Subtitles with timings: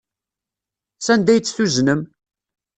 [1.05, 2.01] Sanda ay tt-tuznem?